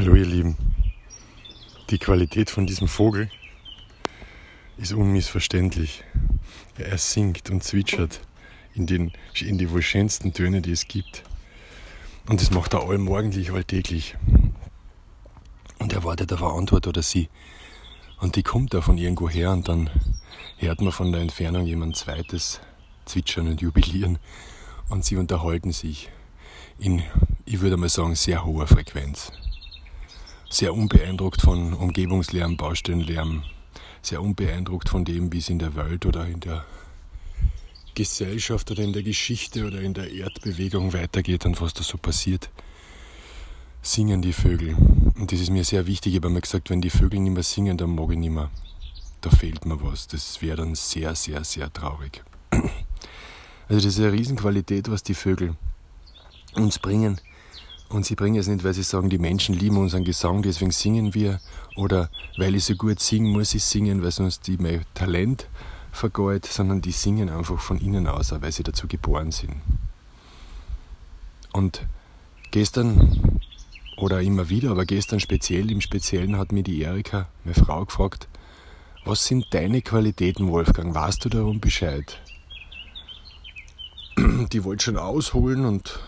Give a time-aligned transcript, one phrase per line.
[0.00, 0.56] Hallo ihr Lieben.
[1.90, 3.28] Die Qualität von diesem Vogel
[4.78, 6.04] ist unmissverständlich.
[6.78, 8.22] Er singt und zwitschert
[8.74, 11.22] in, den, in die wohl schönsten Töne, die es gibt.
[12.30, 14.16] Und das macht er allmorgendlich, alltäglich.
[15.78, 17.28] Und er wartet auf eine Antwort oder sie.
[18.20, 19.90] Und die kommt da von irgendwo her und dann
[20.56, 22.62] hört man von der Entfernung jemand zweites
[23.04, 24.18] zwitschern und jubilieren
[24.88, 26.08] und sie unterhalten sich
[26.78, 27.02] in,
[27.44, 29.30] ich würde mal sagen, sehr hoher Frequenz.
[30.52, 33.44] Sehr unbeeindruckt von Umgebungslärm, Baustellenlärm,
[34.02, 36.64] sehr unbeeindruckt von dem, wie es in der Welt oder in der
[37.94, 42.50] Gesellschaft oder in der Geschichte oder in der Erdbewegung weitergeht und was da so passiert,
[43.80, 44.74] singen die Vögel.
[44.74, 46.14] Und das ist mir sehr wichtig.
[46.14, 48.50] Ich habe mir gesagt, wenn die Vögel nicht mehr singen, dann mag ich nicht mehr.
[49.20, 50.08] Da fehlt mir was.
[50.08, 52.24] Das wäre dann sehr, sehr, sehr traurig.
[53.68, 55.54] Also das ist eine Riesenqualität, was die Vögel
[56.54, 57.20] uns bringen.
[57.90, 61.12] Und sie bringen es nicht, weil sie sagen, die Menschen lieben unseren Gesang, deswegen singen
[61.12, 61.40] wir.
[61.74, 65.48] Oder weil ich so gut singe, muss ich singen, weil sonst die mein Talent
[65.90, 69.56] vergeut, sondern die singen einfach von innen aus, weil sie dazu geboren sind.
[71.52, 71.84] Und
[72.52, 73.40] gestern,
[73.96, 78.28] oder immer wieder, aber gestern speziell, im Speziellen hat mir die Erika, meine Frau, gefragt,
[79.04, 80.94] was sind deine Qualitäten, Wolfgang?
[80.94, 82.20] Weißt du darum Bescheid?
[84.52, 85.98] Die wollte schon ausholen und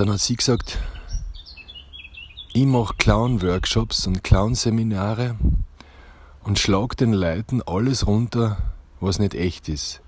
[0.00, 0.78] Dann hat sie gesagt,
[2.54, 5.36] ich mache Clown-Workshops und Clown-Seminare
[6.42, 10.00] und schlag den Leuten alles runter, was nicht echt ist.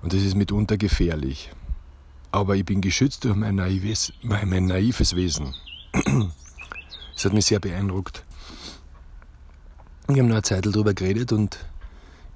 [0.00, 1.50] Und das ist mitunter gefährlich.
[2.30, 5.52] Aber ich bin geschützt durch mein naives, mein naives Wesen.
[7.14, 8.24] Das hat mich sehr beeindruckt.
[10.06, 11.58] Wir haben noch eine Zeit darüber geredet und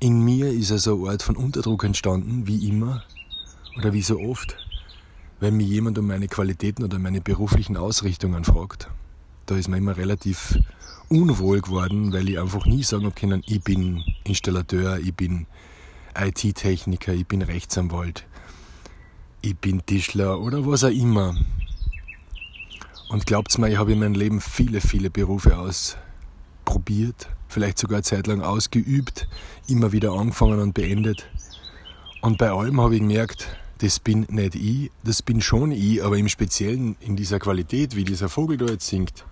[0.00, 3.04] in mir ist also eine Art von Unterdruck entstanden, wie immer
[3.76, 4.56] oder wie so oft
[5.40, 8.88] wenn mich jemand um meine Qualitäten oder meine beruflichen Ausrichtungen fragt.
[9.46, 10.58] Da ist mir immer relativ
[11.08, 15.46] unwohl geworden, weil ich einfach nie sagen habe können, ich bin Installateur, ich bin
[16.16, 18.24] IT-Techniker, ich bin Rechtsanwalt,
[19.42, 21.34] ich bin Tischler oder was auch immer.
[23.10, 28.02] Und glaubt's mir, ich habe in meinem Leben viele, viele Berufe ausprobiert, vielleicht sogar eine
[28.02, 29.28] Zeit lang ausgeübt,
[29.68, 31.28] immer wieder angefangen und beendet.
[32.22, 33.48] Und bei allem habe ich gemerkt,
[33.84, 38.04] das bin nicht ich, das bin schon ich, aber im Speziellen in dieser Qualität, wie
[38.04, 39.26] dieser Vogel da jetzt singt,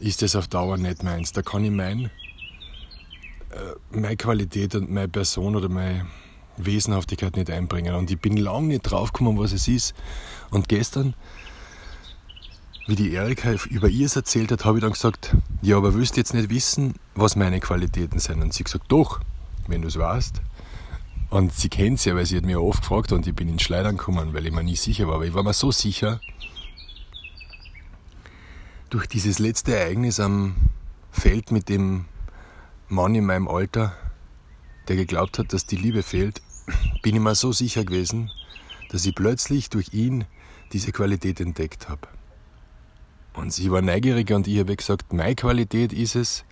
[0.00, 1.32] ist das auf Dauer nicht meins.
[1.32, 2.06] Da kann ich mein,
[3.50, 6.06] äh, meine Qualität und meine Person oder meine
[6.56, 7.94] Wesenhaftigkeit nicht einbringen.
[7.94, 9.92] Und ich bin lange nicht draufgekommen, was es ist.
[10.50, 11.12] Und gestern,
[12.86, 16.20] wie die Erika über ihrs erzählt hat, habe ich dann gesagt, ja, aber willst du
[16.20, 18.40] jetzt nicht wissen, was meine Qualitäten sind?
[18.40, 19.20] Und sie gesagt, doch,
[19.68, 20.40] wenn du es weißt.
[21.34, 23.96] Und sie kennt ja, weil sie hat mir oft gefragt und ich bin in Schleudern
[23.96, 25.16] gekommen, weil ich mir nie sicher war.
[25.16, 26.20] Aber ich war mir so sicher,
[28.88, 30.54] durch dieses letzte Ereignis am
[31.10, 32.04] Feld mit dem
[32.86, 33.96] Mann in meinem Alter,
[34.86, 36.40] der geglaubt hat, dass die Liebe fehlt,
[37.02, 38.30] bin ich mir so sicher gewesen,
[38.90, 40.26] dass ich plötzlich durch ihn
[40.72, 42.06] diese Qualität entdeckt habe.
[43.32, 46.44] Und sie war neugierig und ich habe gesagt, meine Qualität ist es,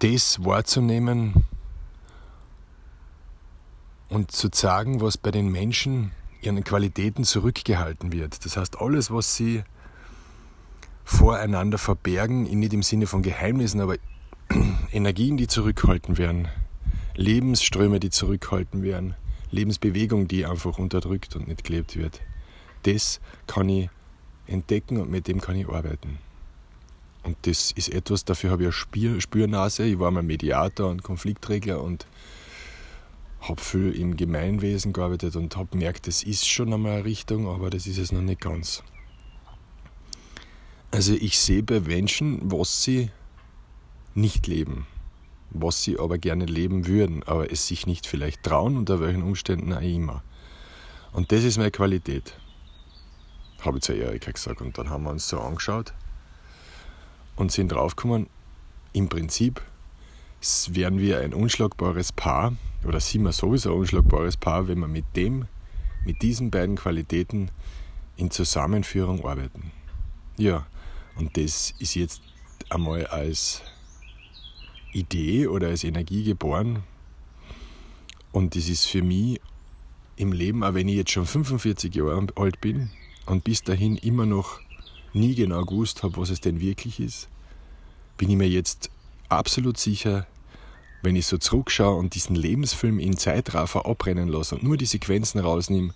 [0.00, 1.46] das wahrzunehmen,
[4.08, 6.12] und zu sagen, was bei den Menschen
[6.42, 8.44] ihren Qualitäten zurückgehalten wird.
[8.44, 9.64] Das heißt, alles, was sie
[11.04, 13.96] voreinander verbergen, nicht im Sinne von Geheimnissen, aber
[14.92, 16.48] Energien, die zurückhalten werden,
[17.14, 19.14] Lebensströme, die zurückhalten werden,
[19.50, 22.20] Lebensbewegung, die einfach unterdrückt und nicht gelebt wird.
[22.82, 23.88] Das kann ich
[24.46, 26.18] entdecken und mit dem kann ich arbeiten.
[27.22, 29.84] Und das ist etwas, dafür habe ich eine Spürnase.
[29.84, 32.06] Ich war mal Mediator und Konfliktregler und
[33.48, 37.70] habe viel im Gemeinwesen gearbeitet und habe gemerkt, das ist schon einmal eine Richtung, aber
[37.70, 38.82] das ist es noch nicht ganz.
[40.90, 43.10] Also ich sehe bei Menschen, was sie
[44.14, 44.86] nicht leben,
[45.50, 49.72] was sie aber gerne leben würden, aber es sich nicht vielleicht trauen, unter welchen Umständen
[49.72, 50.22] auch immer.
[51.12, 52.38] Und das ist meine Qualität,
[53.60, 54.60] habe ich zu Erika gesagt.
[54.60, 55.92] Und dann haben wir uns so angeschaut
[57.36, 58.28] und sind draufgekommen,
[58.92, 59.60] im Prinzip
[60.40, 62.54] wären wir ein unschlagbares Paar,
[62.84, 65.46] oder sind wir sowieso ein unschlagbares Paar, wenn wir mit dem,
[66.04, 67.50] mit diesen beiden Qualitäten
[68.16, 69.72] in Zusammenführung arbeiten.
[70.36, 70.66] Ja,
[71.16, 72.22] und das ist jetzt
[72.70, 73.62] einmal als
[74.92, 76.82] Idee oder als Energie geboren.
[78.32, 79.40] Und das ist für mich
[80.16, 82.90] im Leben, auch wenn ich jetzt schon 45 Jahre alt bin
[83.26, 84.60] und bis dahin immer noch
[85.12, 87.28] nie genau gewusst habe, was es denn wirklich ist,
[88.16, 88.90] bin ich mir jetzt
[89.28, 90.26] absolut sicher,
[91.02, 95.40] wenn ich so zurückschaue und diesen Lebensfilm in Zeitraffer abrennen lasse und nur die Sequenzen
[95.40, 95.94] rausnehme,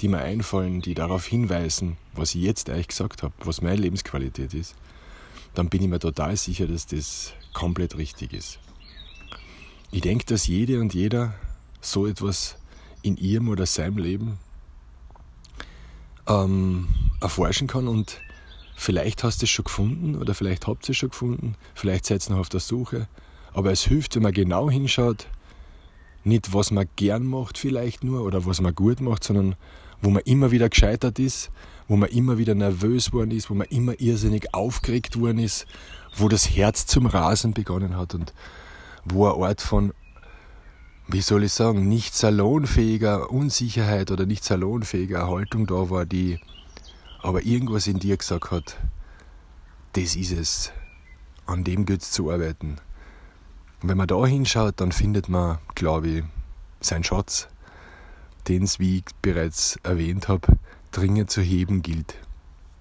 [0.00, 4.54] die mir einfallen, die darauf hinweisen, was ich jetzt euch gesagt habe, was meine Lebensqualität
[4.54, 4.74] ist,
[5.54, 8.58] dann bin ich mir total sicher, dass das komplett richtig ist.
[9.90, 11.34] Ich denke, dass jede und jeder
[11.80, 12.56] so etwas
[13.02, 14.38] in ihrem oder seinem Leben
[16.26, 16.88] ähm,
[17.20, 18.20] erforschen kann und
[18.82, 22.26] vielleicht hast du es schon gefunden oder vielleicht habt ihr es schon gefunden, vielleicht seid
[22.26, 23.08] ihr noch auf der Suche,
[23.54, 25.28] aber es hilft, wenn man genau hinschaut,
[26.24, 29.54] nicht was man gern macht vielleicht nur oder was man gut macht, sondern
[30.00, 31.50] wo man immer wieder gescheitert ist,
[31.86, 35.66] wo man immer wieder nervös worden ist, wo man immer irrsinnig aufgeregt worden ist,
[36.16, 38.34] wo das Herz zum Rasen begonnen hat und
[39.04, 39.92] wo ein Ort von,
[41.06, 46.40] wie soll ich sagen, nicht salonfähiger Unsicherheit oder nicht salonfähiger Haltung da war, die
[47.22, 48.76] aber irgendwas in dir gesagt hat,
[49.92, 50.72] das ist es,
[51.46, 52.78] an dem gilt es zu arbeiten.
[53.80, 56.24] Und wenn man da hinschaut, dann findet man, glaube ich,
[56.80, 57.48] seinen Schatz,
[58.48, 60.58] den es, wie ich bereits erwähnt habe,
[60.90, 62.14] dringend zu heben gilt,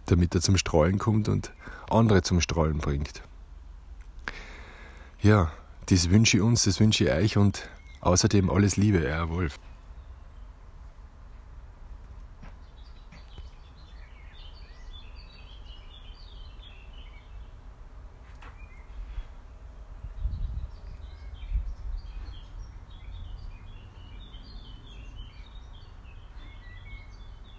[0.06, 1.54] damit er zum Strahlen kommt und
[1.90, 3.22] andere zum Strahlen bringt.
[5.22, 5.52] Ja,
[5.88, 7.70] das wünsche ich uns, das wünsche ich euch und
[8.02, 9.60] außerdem alles Liebe, euer Wolf.